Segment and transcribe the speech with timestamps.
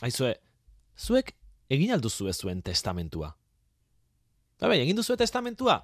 [0.00, 0.34] Aizue,
[0.96, 1.34] zuek
[1.68, 3.34] egin alduzu ez zuen testamentua?
[4.60, 5.80] Ba, bai, egin duzu testamentua?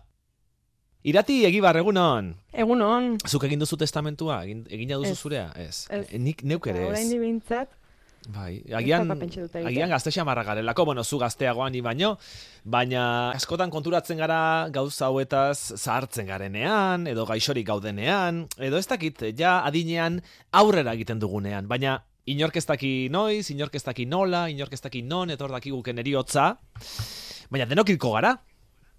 [1.06, 2.32] Irati, egibar, egunon.
[2.52, 3.14] Egunon.
[3.28, 4.40] Zuk egin duzu testamentua?
[4.44, 5.50] Egin, egin duzu zurea?
[5.60, 5.86] Ez.
[5.92, 6.06] Ez.
[6.10, 6.94] E, nik neuk ere Ba, ez.
[6.94, 7.76] Orain dibintzat,
[8.26, 9.06] Bai, agian,
[9.60, 12.16] agian gazte xamarra garelako, bueno, zu gazteagoan ni baino,
[12.64, 19.60] baina askotan konturatzen gara gauza hauetaz zahartzen garenean, edo gaixorik gaudenean, edo ez dakit, ja
[19.62, 20.18] adinean
[20.50, 25.02] aurrera egiten dugunean, baina inork ez daki noiz, inork ez daki nola, inork ez daki
[25.02, 26.56] non, etor dakiguken eriotza,
[27.50, 28.36] baina denok hilko gara,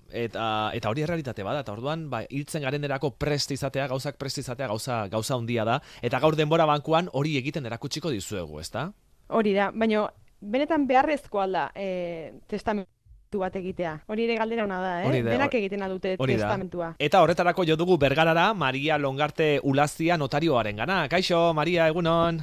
[0.07, 4.69] eta eta hori errealitate bada eta orduan ba hiltzen garenerako prest izatea gauzak prest izatea
[4.71, 8.85] gauza gauza handia da eta gaur denbora bankuan hori egiten erakutsiko dizuegu ezta
[9.27, 10.07] hori da, baina
[10.41, 13.93] benetan beharrezkoa da e, testamentu bat egitea.
[14.07, 15.21] Hori ere galdera ona da, eh?
[15.21, 16.93] Da, Denak egiten dute testamentua.
[16.99, 21.07] Eta horretarako jo dugu bergarara Maria Longarte Ulazia notarioaren gana.
[21.11, 22.39] Kaixo, Maria, egunon.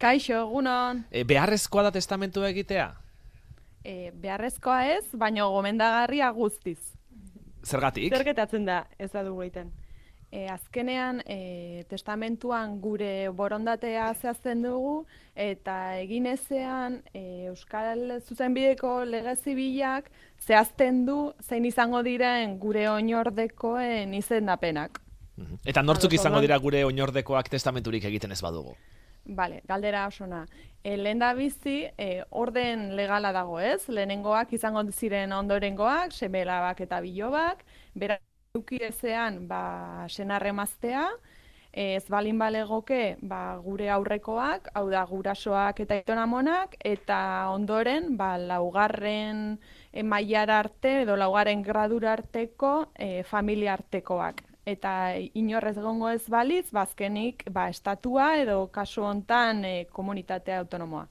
[0.00, 1.02] Kaixo, egunon.
[1.12, 2.86] E, beharrezkoa da testamentua egitea?
[3.84, 6.78] E, beharrezkoa ez, baino gomendagarria guztiz.
[7.66, 8.14] Zergatik?
[8.16, 9.68] Zer gertatzen da ez da dugu egiten.
[10.32, 14.94] E, azkenean, e, testamentuan gure borondatea zehazten dugu,
[15.34, 20.08] eta egin ezean e, Euskal Zuzenbideko lege zibilak
[20.40, 25.02] zehazten du zein izango diren gure oinordekoen izendapenak.
[25.36, 25.60] Mhm.
[25.66, 28.78] Eta nortzuk izango dira gure oinordekoak testamenturik egiten ez badugu?
[29.30, 30.40] Bale, galdera osona.
[30.82, 33.84] E, lehen da bizi, e, orden legala dago ez?
[33.88, 37.62] Lehenengoak izango ziren ondorengoak, semelabak eta bilobak,
[37.94, 38.18] bera
[38.50, 39.60] eduki ezean, ba,
[40.08, 41.04] senarremaztea,
[41.70, 47.20] ez balin balegoke, ba, gure aurrekoak, hau da gurasoak eta itonamonak, eta
[47.54, 49.60] ondoren, ba, laugarren
[49.92, 56.66] e, mailara arte, edo laugarren gradura arteko e, familia artekoak eta inorrez egongo ez baliz,
[56.72, 61.06] bazkenik ba, estatua edo kasu hontan e, komunitatea autonomoa.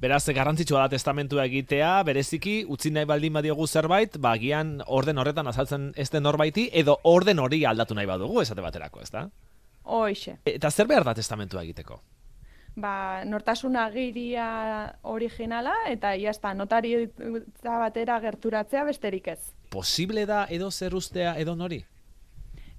[0.00, 5.48] Beraz, garrantzitsua da testamentua egitea, bereziki, utzi nahi baldin badiogu zerbait, ba, agian orden horretan
[5.50, 9.28] azaltzen ez den norbaiti, edo orden hori aldatu nahi badugu, esate baterako, ez da?
[9.82, 12.00] Hoixe, Eta zer behar da testamentua egiteko?
[12.76, 14.46] ba, nortasun agiria
[15.02, 19.40] originala eta iazta notaritza batera gerturatzea besterik ez.
[19.68, 21.82] Posible da edo zer ustea edo nori?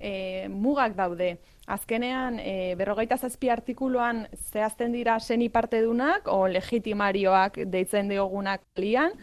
[0.04, 1.38] E, mugak daude.
[1.72, 9.16] Azkenean, e, berrogeita zazpi artikuluan zehazten dira seni partedunak, o legitimarioak deitzen diogunak lian,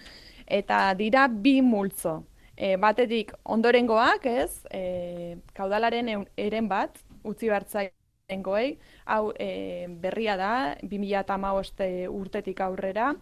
[0.47, 2.23] eta dira bi multzo.
[2.57, 6.97] E, batetik ondorengoak, ez, e, kaudalaren eren bat,
[7.29, 8.73] utzi bertzaingoei,
[9.05, 13.13] hau e, berria da, 2008 urtetik aurrera,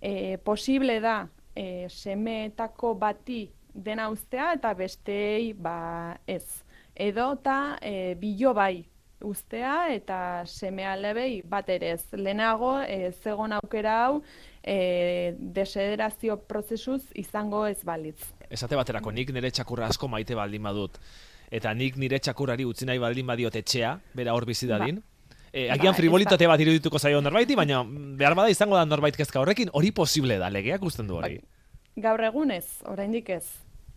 [0.00, 3.44] e, posible da e, semeetako bati
[3.74, 6.64] dena ustea eta besteei ba ez.
[6.94, 8.84] Edo eta e, bilo bai
[9.24, 12.04] ustea eta seme alebei bat ere ez.
[12.12, 14.20] Lehenago e, zegon aukera hau
[14.62, 18.20] e, desederazio prozesuz izango ez balitz.
[18.50, 21.00] Esate baterako, nik nire txakurra asko maite baldin badut.
[21.50, 25.02] Eta nik nire txakurrari utzi nahi baldin badiot etxea, bera hor bizi dadin.
[25.50, 29.16] E, Ba, agian ez frivolitate bat irudituko zaio norbaiti, baina behar bada izango da norbait
[29.16, 31.38] kezka horrekin, hori posible da, legeak usten du hori.
[31.94, 33.44] Gaur egunez, oraindik ez.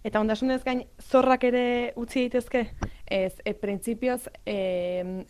[0.07, 1.63] Eta ondasunez gain zorrak ere
[1.99, 2.63] utzi daitezke?
[3.07, 4.57] Ez, e, printzipioz, e,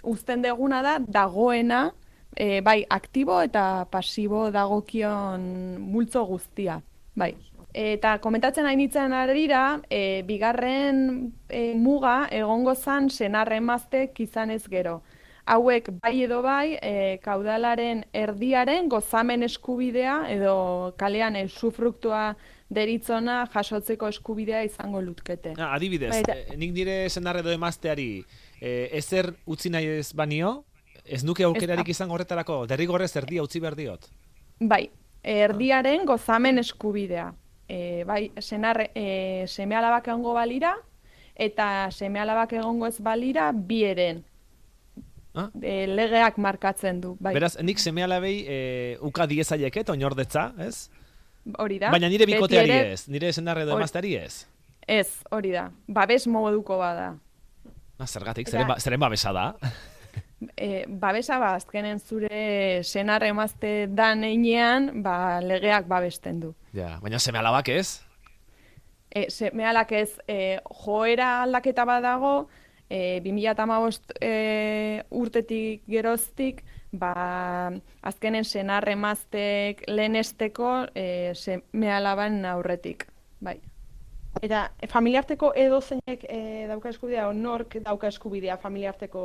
[0.06, 1.88] uzten deguna da, dagoena,
[2.36, 5.48] e, bai, aktibo eta pasibo dagokion
[5.82, 6.82] multzo guztia.
[7.18, 7.34] Bai.
[7.78, 14.64] Eta komentatzen hain nintzen arira, e, bigarren e, muga egongo zan senarre emaztek izan ez
[14.70, 15.02] gero.
[15.48, 20.58] Hauek bai edo bai, e, kaudalaren erdiaren gozamen eskubidea edo
[21.00, 22.36] kalean e, sufruktua
[22.70, 25.54] deritzona jasotzeko eskubidea izango lutkete.
[25.58, 28.26] Ah, adibidez, Bai, eta- eh, nik nire senarre edo emazteari
[28.62, 30.66] eh, ezer utzi nahi ez banio,
[31.06, 34.10] ez nuke aukerarik izango horretarako, derrigorrez erdia utzi behar diot.
[34.60, 34.90] Bai,
[35.24, 37.34] erdiaren gozamen eskubidea.
[37.68, 40.74] E, bai, senar, e, seme alabak egongo balira,
[41.36, 44.24] eta seme alabak egongo ez balira, bieren.
[45.36, 45.50] Ah?
[45.62, 47.34] E, legeak markatzen du, bai.
[47.36, 50.90] Beraz, nik seme alabei eh, uka diezaieket, oinordetza, ez?
[51.58, 51.92] Hori da.
[51.92, 54.46] Baina nire bikoteari ere- ez, nire senarre edo emazteari ez.
[54.88, 55.70] Ez, hori da.
[55.88, 57.14] Babes moduko bada.
[57.98, 59.52] Ah, zergatik, zeren, ba, zeren babesa da.
[60.56, 66.52] E, babesa ba, azkenen zure senar emazte dan einean, ba, legeak babesten du.
[66.78, 68.04] Ja, baina seme alabak ez?
[69.10, 72.34] E, semealak ez, e, joera aldaketa bat dago,
[72.90, 74.32] e, 2008 e,
[75.10, 76.62] urtetik geroztik,
[76.92, 83.08] ba, azkenen senar emaztek lehenesteko e, semealaban aurretik.
[83.40, 83.60] Bai.
[84.42, 89.24] Eta e, familiarteko edo zeinek e, dauka eskubidea, nork dauka eskubidea familiarteko,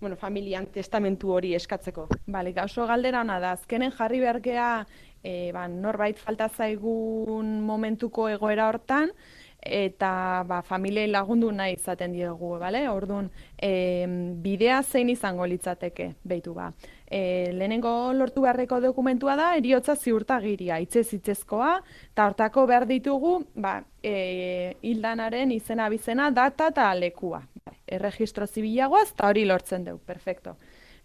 [0.00, 2.08] bueno, familian testamentu hori eskatzeko.
[2.26, 3.52] Bale, oso galdera ona da.
[3.58, 4.86] Azkenen jarri bergea
[5.22, 9.12] e, ba, norbait falta zaigun momentuko egoera hortan,
[9.60, 12.84] eta ba, familiei lagundu nahi izaten diegu, bale?
[12.88, 14.06] Orduan, e,
[14.42, 16.70] bidea zein izango litzateke, behitu ba.
[17.06, 21.78] E, lehenengo lortu beharreko dokumentua da, eriotza ziurtagiria, itzez itzezkoa,
[22.12, 27.42] eta hortako behar ditugu, ba, e, hildanaren izena bizena, data eta lekua.
[27.86, 30.56] Erregistro zibilagoaz, eta hori lortzen dugu, perfecto.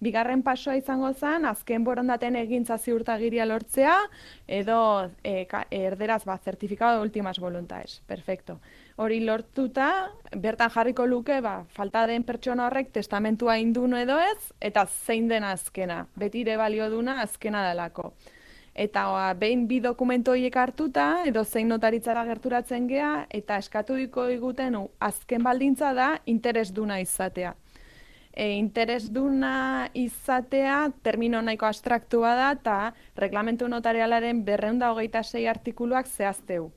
[0.04, 3.96] Bigarren pasoa izango zen, azken borondaten egintza ziurtagiria lortzea,
[4.60, 4.78] edo
[5.24, 8.02] e, ka, erderaz bat, zertifikado de últimas voluntades.
[8.08, 8.60] Perfecto.
[8.98, 9.88] Hori lortuta,
[10.36, 15.48] bertan jarriko luke, ba, falta den pertsona horrek testamentua indun edo ez, eta zein den
[15.48, 16.04] azkena.
[16.20, 18.12] Betire balio duna azkena delako.
[18.74, 24.28] Eta oa, behin bi dokumento horiek hartuta, edo zein notaritzara gerturatzen gea, eta eskatu diko
[24.28, 27.54] diguten azken baldintza da interes duna izatea
[28.34, 32.78] e, interes duna izatea termino nahiko abstraktua da eta
[33.16, 36.72] reglamentu notarialaren berreunda hogeita sei artikuluak zehazteu.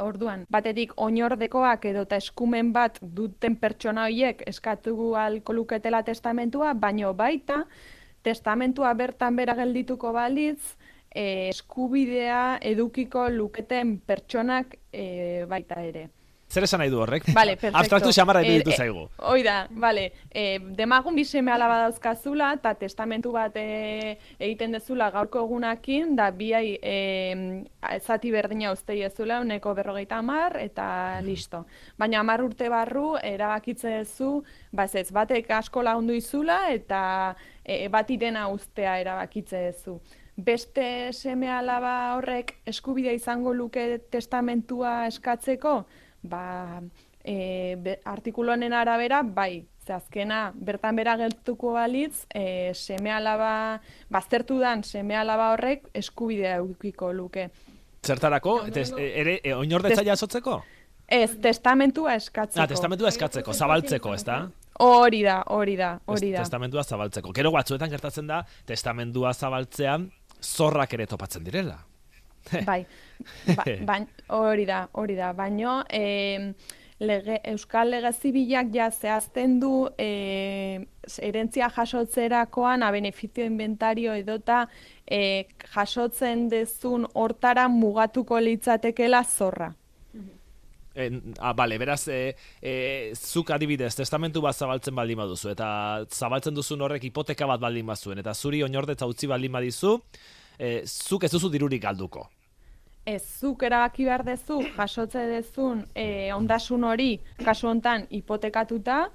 [0.00, 7.12] Orduan, batetik oinordekoak edo eta eskumen bat duten pertsona horiek eskatu alko luketela testamentua, baino
[7.14, 7.64] baita
[8.22, 10.76] testamentua bertan bera geldituko balitz,
[11.14, 16.08] e, eskubidea edukiko luketen pertsonak e, baita ere.
[16.50, 17.28] Zer esan nahi du horrek?
[17.30, 17.78] Vale, perfecto.
[17.78, 19.04] Abstraktu xamarra Eh, ditu eh, zaigu.
[19.30, 20.08] Hoi da, vale.
[20.30, 26.30] E, demagun bi seme alaba dauzkazula, eta testamentu bat e, egiten dezula gaurko egunakin, da
[26.34, 26.96] biai e,
[28.00, 31.64] zati berdina uste ezula, uneko berrogeita amar, eta listo.
[31.98, 34.42] Baina amar urte barru, erabakitze duzu,
[34.72, 40.00] ba ez batek asko lagundu izula, eta e, bat irena ustea erabakitze duzu.
[40.40, 45.84] Beste seme alaba horrek eskubidea izango luke testamentua eskatzeko,
[46.22, 46.80] ba,
[47.24, 53.80] e, be, artikulu honen arabera, bai, ze azkena bertan bera geltuko balitz, e, seme alaba,
[54.10, 57.50] baztertu dan seme alaba horrek eskubidea eukiko luke.
[58.06, 58.60] Zertarako?
[58.72, 60.60] Tes, ere, e, oinordetza jasotzeko?
[61.10, 62.62] Ez, testamentua eskatzeko.
[62.62, 64.44] Ah, testamentua eskatzeko, zabaltzeko, ez da?
[64.80, 66.44] Hori da, hori da, hori da.
[66.44, 67.32] Testamentua zabaltzeko.
[67.36, 70.06] Gero batzuetan gertatzen da, testamentua zabaltzean
[70.40, 71.76] zorrak ere topatzen direla.
[72.64, 72.84] Bai,
[73.56, 76.52] ba, bain, hori da, hori da, baino e,
[77.00, 80.86] lege, Euskal Lege Zibilak ja zehazten du e,
[81.22, 84.66] erentzia jasotzerakoan a benefizio inventario edota
[85.06, 89.74] e, jasotzen dezun hortara mugatuko litzatekela zorra.
[90.94, 92.72] En, ah, bale, beraz, e, e,
[93.14, 95.68] zuk adibidez, testamentu bat zabaltzen baldin baduzu, eta
[96.10, 99.94] zabaltzen duzun horrek hipoteka bat baldin bazuen, eta zuri oinordetza utzi baldin badizu,
[100.58, 102.26] e, zuk ez duzu dirurik galduko.
[103.06, 107.14] Ez, zuk erabaki behar dezu, jasotze dezun e, ondasun hori,
[107.44, 109.06] kasu hontan hipotekatuta,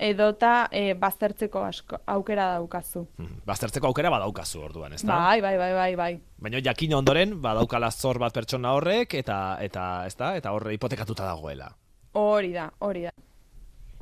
[0.00, 3.04] edota e, baztertzeko asko, aukera daukazu.
[3.20, 5.08] Hmm, Baztertzeko aukera badaukazu orduan, ezta?
[5.12, 6.12] Bai, bai, bai, bai, bai.
[6.40, 10.34] Baina jakin ondoren, badaukala zor bat pertsona horrek, eta, eta, ezta?
[10.40, 11.72] Eta horre hipotekatuta dagoela.
[12.20, 13.12] Hori da, hori da.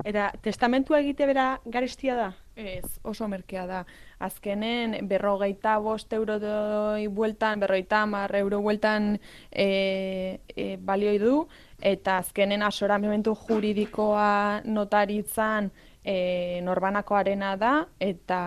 [0.07, 2.29] Eta testamentua egite bera garestia da?
[2.55, 3.81] Ez, oso merkea da.
[4.23, 9.17] Azkenen berrogeita bost euro doi bueltan, berrogeita hamar euro bueltan
[9.51, 11.35] e, e, balioi du,
[11.83, 15.71] eta azkenen asoramentu juridikoa notaritzan
[16.03, 18.41] e, norbanakoarena da, eta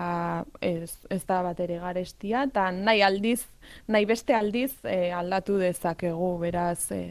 [0.61, 3.43] ez, ez da bat ere garestia, eta nahi aldiz,
[3.87, 7.03] nahi beste aldiz e, aldatu dezakegu, beraz, e,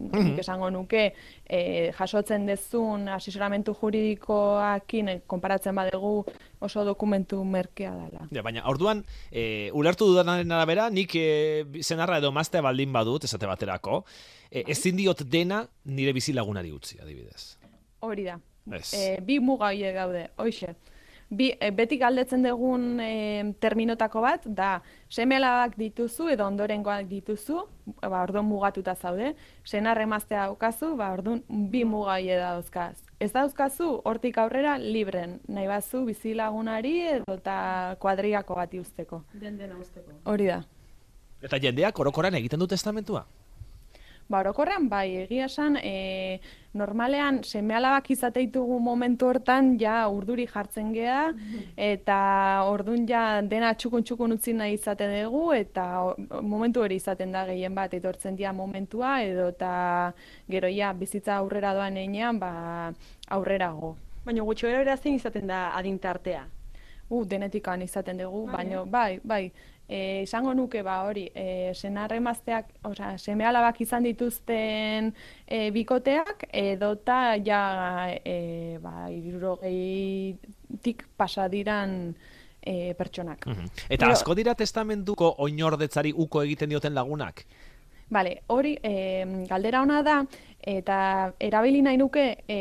[0.00, 1.12] nik esango nuke,
[1.44, 1.60] e,
[1.96, 6.24] jasotzen dezun asesoramentu juridikoakin e, konparatzen badegu
[6.60, 8.26] oso dokumentu merkea dela.
[8.34, 13.50] Ja, baina, orduan, e, ulertu dudanaren arabera, nik e, zenarra edo maztea baldin badut, esate
[13.50, 14.02] baterako,
[14.50, 17.56] e, ezin diot dena nire bizilagunari utzi, adibidez.
[18.00, 18.38] Hori da.
[18.76, 18.92] Ez.
[18.94, 20.74] E, bi muga horiek gaude, hoxe.
[21.28, 24.78] Bi, e, beti galdetzen dugun e, terminotako bat, da,
[25.12, 27.58] semelabak dituzu edo ondorengoak dituzu,
[28.00, 32.94] ba, orduan mugatuta zaude, senar emaztea daukazu, ba, orduan bi muga horiek dauzkaz.
[33.20, 37.58] Ez dauzkazu, hortik aurrera, libren, nahi bazu bizilagunari edo eta
[38.00, 39.20] kuadriako bati usteko.
[39.34, 40.16] Den dena usteko.
[40.32, 40.62] Hori da.
[41.44, 43.26] Eta jendeak orokoran egiten du testamentua?
[44.28, 46.38] Ba, orokorrean, bai, egia esan, e,
[46.76, 51.22] normalean, seme-alabak izate ditugu momentu hortan, ja, urduri jartzen gea,
[51.80, 52.18] eta
[52.68, 55.86] ordun ja dena txukun-txukun utzi nahi izate dugu, eta
[56.44, 59.72] momentu hori izaten da gehien bat, etortzen dira momentua, edo eta
[60.50, 62.52] gero ja, bizitza aurrera doan einean, ba,
[63.32, 63.94] aurrerago.
[64.28, 66.44] Baina gutxi gara bera zein izaten da adintartea.
[67.08, 69.46] U, denetikan izaten dugu, baino, bai, bai,
[69.88, 75.14] e, izango nuke, ba, hori, e, senar emazteak, osea, seme alabak izan dituzten
[75.46, 77.62] e, bikoteak, edota ja,
[78.20, 82.14] e, ba, irurogeitik pasadiran
[82.60, 83.48] e, pertsonak.
[83.88, 87.44] Eta asko dira testamentuko oinordetzari uko egiten dioten lagunak?
[88.10, 90.22] Bale, hori e, galdera ona da,
[90.64, 92.56] eta erabili nahi nuke e,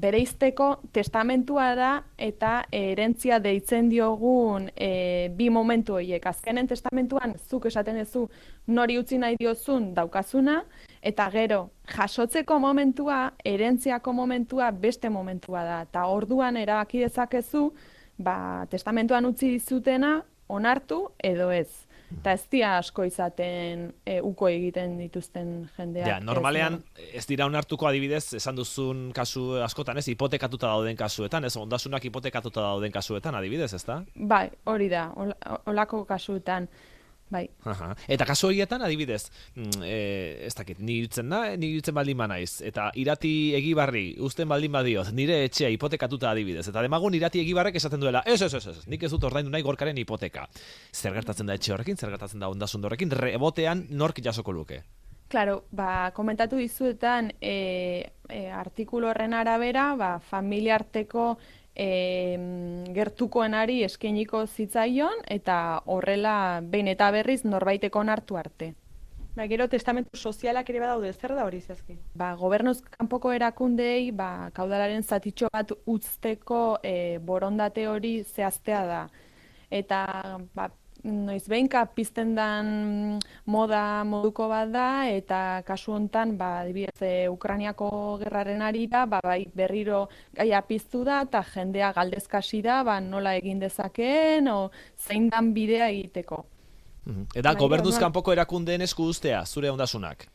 [0.00, 6.24] bereizteko testamentua da eta erentzia deitzen diogun e, bi momentu horiek.
[6.26, 8.26] Azkenen testamentuan zuk esaten duzu
[8.72, 10.62] nori utzi nahi diozun daukazuna,
[11.02, 11.60] eta gero
[11.92, 15.78] jasotzeko momentua, erentziako momentua beste momentua da.
[15.88, 17.68] Eta orduan erabaki dezakezu,
[18.16, 21.89] ba, testamentuan utzi dizutena onartu edo ez.
[22.10, 26.08] Eta ez dira asko izaten e, uko egiten dituzten jendeak.
[26.08, 26.80] Ja, normalean
[27.14, 32.66] ez, dira onartuko adibidez, esan duzun kasu askotan, ez, hipotekatuta dauden kasuetan, ez, ondasunak hipotekatuta
[32.66, 34.00] dauden kasuetan adibidez, ez da?
[34.14, 35.08] Bai, hori da,
[35.70, 36.68] olako kasuetan.
[37.30, 37.44] Bai.
[37.70, 37.92] Aha.
[38.10, 39.98] Eta kasu horietan, adibidez, mm, e,
[40.48, 45.44] ez dakit, ni da, ni hiltzen baldin naiz, eta irati egibarri, usten baldin badioz, nire
[45.46, 49.12] etxea hipotekatuta adibidez, eta demagun irati egibarrek esaten duela, ez, ez, ez, ez, nik ez
[49.14, 50.48] dut ordaindu nahi gorkaren hipoteka.
[50.92, 54.82] Zer gertatzen da etxe horrekin, zer gertatzen da ondasun horrekin, rebotean nork jasoko luke?
[55.30, 61.36] Claro, ba, komentatu dizuetan, e, e, artikulu horren arabera, ba, familiarteko
[61.74, 62.38] e,
[62.94, 68.74] gertukoenari eskainiko zitzaion eta horrela behin eta berriz norbaiteko hartu arte.
[69.36, 71.96] Ba, gero testamentu sozialak ere badaude, zer da hori zehazki?
[72.18, 79.00] Ba, gobernuz kanpoko erakundei, ba, kaudalaren zatitxo bat utzteko e, borondate hori zehaztea da.
[79.70, 80.02] Eta
[80.54, 80.66] ba,
[81.04, 88.18] noiz behinka pizten dan moda moduko bat da, eta kasu hontan, ba, dibidez, e, Ukraniako
[88.22, 93.34] gerraren ari da, ba, bai, berriro gaia piztu da, eta jendea galdezkasi da, ba, nola
[93.38, 96.44] egin dezakeen, o zein dan bidea egiteko.
[97.06, 97.30] Mhm.
[97.34, 100.28] Eta bai, gobernuzkan poko erakundeen esku ustea, zure ondasunak?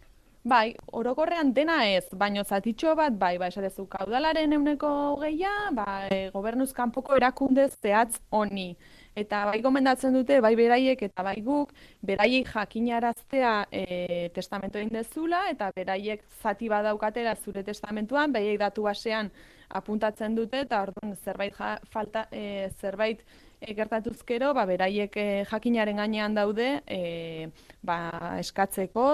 [0.45, 4.89] Bai, orokorrean dena ez, baino zatitxo bat, bai, bai, esatezu, kaudalaren euneko
[5.21, 8.75] geia, ba, e, gobernuz kanpoko erakunde zehatz honi
[9.15, 11.71] eta bai gomendatzen dute, bai beraiek eta bai guk,
[12.05, 19.31] beraiek jakinaraztea e, testamentu egin dezula, eta beraiek zati badaukatera zure testamentuan, beraiek datu basean
[19.75, 21.55] apuntatzen dute, eta orduan zerbait,
[21.91, 23.23] falta, e, zerbait
[23.59, 27.49] e, gertatuzkero, ba, beraiek e, jakinaren gainean daude e,
[27.83, 27.99] ba,
[28.41, 29.07] eskatzeko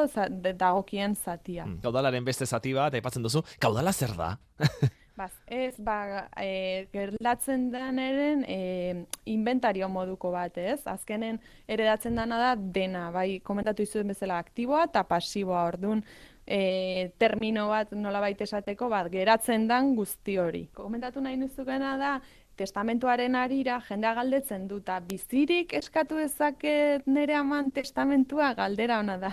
[0.52, 1.68] dagokien zatia.
[1.68, 4.34] Hmm, kaudalaren beste zati bat, aipatzen duzu, kaudala zer da?
[5.16, 10.80] Baz, ez, ba, e, gerlatzen denaren e, inventario moduko bat, ez?
[10.88, 16.06] Azkenen eredatzen dana da dena, bai, komentatu izuen bezala aktiboa eta pasiboa, orduan,
[16.48, 20.64] e, termino bat nola baita esateko, bat, geratzen dan guzti hori.
[20.80, 22.14] Komentatu nahi nuzukena da,
[22.60, 29.32] testamentuaren arira jendea galdetzen du ta bizirik eskatu dezaket nere aman testamentua galdera ona da.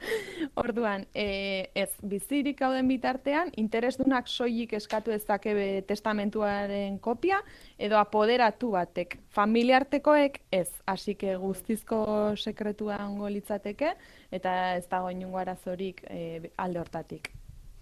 [0.62, 5.54] Orduan, e, ez bizirik gauden bitartean interesdunak soilik eskatu dezake
[5.88, 7.40] testamentuaren kopia
[7.78, 9.18] edo apoderatu batek.
[9.34, 12.04] Familiartekoek ez, hasi ke guztizko
[12.36, 13.94] sekretua ongo litzateke
[14.30, 17.32] eta ez dago inungo arazorik e, alde hortatik.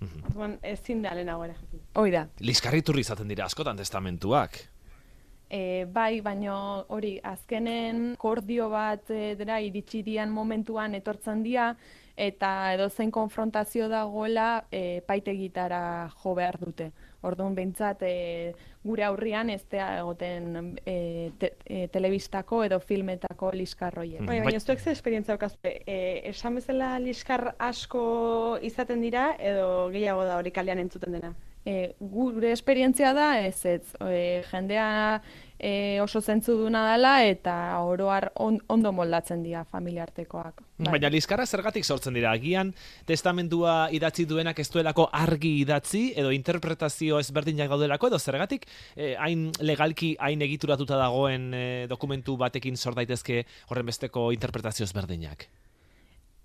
[0.02, 1.54] Orduan, ezin da lehen agora.
[1.96, 2.26] Hoi da.
[2.44, 4.58] Liskarriturri izaten dira askotan testamentuak.
[5.48, 6.56] E, bai, baino
[6.92, 11.70] hori, azkenen kordio bat e, dira iritsi dian momentuan etortzen dira,
[12.16, 16.90] eta edozein konfrontazio dagoela e, paitegitara jo behar dute.
[17.26, 18.54] Orduan behintzat e,
[18.86, 20.96] gure aurrian ez da egoten e,
[21.38, 24.22] te, e, telebistako edo filmetako liskarroiek.
[24.22, 24.54] Bai, baina bai.
[24.56, 25.98] ez duek esperientzia okazte, e,
[26.30, 31.34] esan bezala liskar asko izaten dira edo gehiago da hori kalean entzuten dena?
[31.66, 35.20] E, gure esperientzia da ez ez e, jendea
[35.58, 40.62] e, oso zentzu duna dela eta oroar ondo moldatzen dira familiartekoak.
[40.78, 40.92] Bai.
[40.94, 42.70] Baina lizkarra zergatik sortzen dira agian
[43.08, 49.48] testamentua idatzi duenak ez duelako argi idatzi edo interpretazio ezberdinak gaudelako edo zergatik e, hain
[49.58, 55.48] legalki hain egituratuta dagoen e, dokumentu batekin sort daitezke horren besteko interpretazio ezberdinak.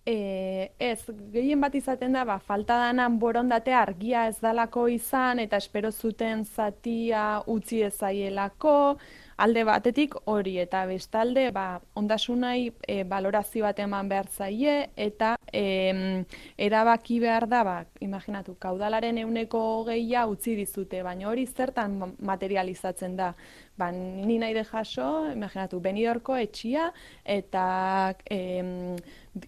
[0.02, 5.60] E, ez, gehien bat izaten da, ba, falta danan borondatea argia ez dalako izan, eta
[5.62, 8.98] espero zuten zatia utzi ezaielako,
[9.42, 15.64] alde batetik hori, eta bestalde, ba, ondasunai e, balorazio bat eman behar zaie, eta e,
[16.62, 23.32] erabaki behar da, ba, imaginatu, kaudalaren euneko gehia utzi dizute, baina hori zertan materializatzen da,
[23.82, 26.92] ba, ni nahi de jaso, imaginatu, benidorko etxia,
[27.26, 27.66] eta
[28.30, 28.96] em,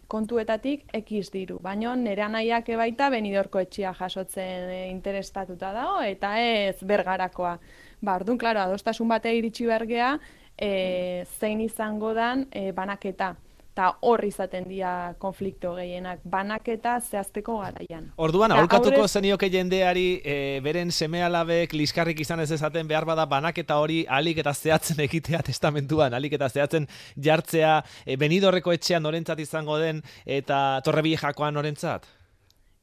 [0.09, 1.59] kontuetatik ekiz diru.
[1.61, 7.57] Baina nire nahiak baita benidorko etxia jasotzen e, interestatuta dago, eta ez bergarakoa.
[8.03, 10.19] Ba, orduan, klaro, adostasun bate iritsi bergea,
[10.57, 13.35] e, zein izango dan e, banaketa.
[13.73, 18.11] eta hor izaten dira konflikto gehienak, banaketa zehazteko garaian.
[18.21, 23.79] Orduan, aholkatuko aurrez- zenioke jendeari e, beren semealabek liskarrik izan ez ezaten behar bada banaketa
[23.81, 26.85] hori alik eta zehatzen egitea testamentuan, alik eta zehatzen
[27.17, 32.05] jartzea e, benidorreko etxean norentzat izango den eta torrebiejakoan norentzat?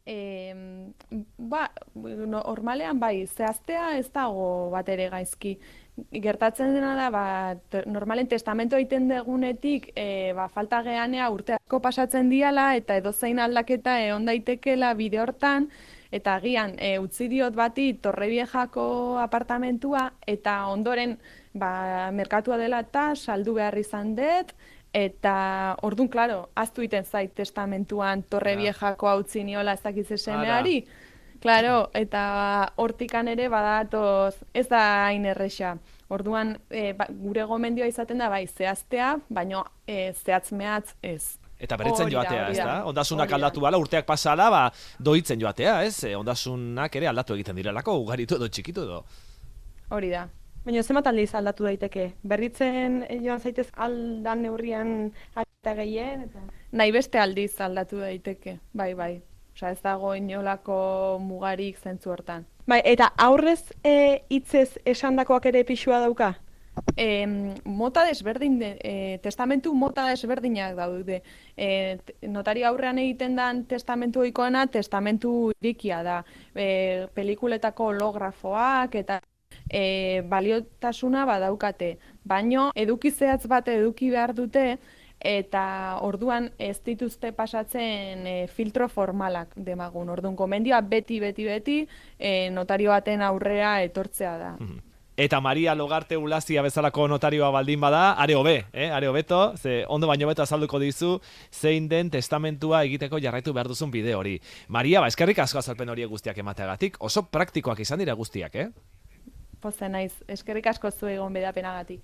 [0.07, 0.55] E,
[1.37, 5.59] ba, no, normalean bai, zehaztea ez dago bat ere gaizki.
[6.25, 7.25] Gertatzen dena da, ba,
[7.87, 13.99] normalen testamento egiten degunetik, e, ba, falta geanea urte asko pasatzen diala, eta edozein aldaketa
[14.07, 15.69] egon daitekela bide hortan,
[16.11, 21.19] eta agian e, utzi diot bati Torreviejako apartamentua, eta ondoren
[21.53, 24.55] ba, merkatua dela eta saldu behar izan dut,
[24.93, 30.85] eta ordun claro, aztu iten zait testamentuan Torreviejako hau utzi niola ez dakiz semeari.
[31.41, 35.77] Claro, eta hortikan ere badatoz, ez da hain erresa.
[36.13, 41.39] Orduan, e, ba, gure gomendioa izaten da, bai, zehaztea, baino e, zehatz mehatz ez.
[41.61, 42.67] Eta beretzen joatea, ez da?
[42.67, 42.77] da.
[42.91, 44.63] Ondasunak aldatu bala, urteak pasala, ba,
[44.99, 45.95] doitzen joatea, ez?
[46.05, 49.01] E, ondasunak ere aldatu egiten direlako, ugaritu edo txikitu edo.
[49.97, 50.27] Hori da.
[50.65, 52.11] Baina zenbat aldiz aldatu daiteke?
[52.23, 54.91] Berritzen eh, joan zaitez aldan neurrian
[55.33, 56.27] eta gehien?
[56.29, 56.43] Eta...
[56.77, 59.15] Nahi beste aldiz aldatu daiteke, bai, bai.
[59.57, 60.77] Osea, ez dago inolako
[61.25, 62.45] mugarik zentzu hortan.
[62.69, 66.35] Bai, eta aurrez e, hitzez esandakoak ere pixua dauka?
[66.97, 67.27] E,
[67.65, 68.93] mota desberdin, de, e,
[69.25, 71.23] testamentu mota desberdinak daude.
[71.57, 71.99] E,
[72.29, 76.21] notari aurrean egiten dan testamentu ohikoena testamentu irikia da.
[76.55, 79.21] E, pelikuletako holografoak eta
[79.71, 81.97] e, baliotasuna badaukate.
[82.25, 84.79] Baino eduki zehatz bat eduki behar dute
[85.21, 90.09] eta orduan ez dituzte pasatzen e, filtro formalak demagun.
[90.09, 91.81] Orduan gomendioa beti, beti, beti
[92.19, 94.55] e, notario baten aurrera etortzea da.
[95.21, 98.89] Eta Maria Logarte Ulazia bezalako notarioa baldin bada, are hobe, eh?
[98.89, 101.19] are hobeto, ze ondo baino beto azalduko dizu,
[101.53, 104.39] zein den testamentua egiteko jarraitu behar duzun bide hori.
[104.69, 108.71] Maria, ba, eskerrik asko azalpen horiek guztiak emateagatik, oso praktikoak izan dira guztiak, eh?
[109.61, 112.01] Pozen naiz, eskerrik asko zu egon bedapenagatik.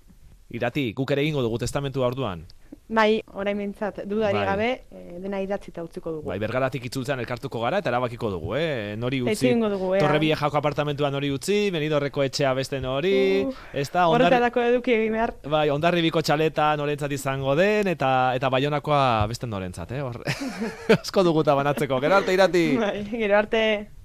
[0.47, 2.45] Irati, guk ere egingo dugu testamentua orduan.
[2.87, 4.45] Bai, orain bintzat, dudari Bai.
[4.47, 6.29] gabe, e, dena idatzita utziko dugu.
[6.29, 8.95] Bai, bergaratik itzultzen elkartuko gara eta erabakiko dugu, eh?
[8.95, 9.99] Nori Eta utzi, dugu, ea.
[10.05, 15.33] Torrebiejako apartamentua nori utzi, benidorreko etxea beste nori, Uh, ez da, ondarri, eduki egin behar.
[15.43, 20.01] bai, ondarribiko txaleta norentzat izango den, eta eta baionakoa beste norentzat, eh?
[20.01, 20.23] Hor,
[21.01, 22.65] asko duguta banatzeko, gero arte irati!
[22.77, 23.96] Bai, gero arte